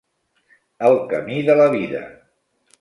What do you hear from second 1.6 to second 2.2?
la vida.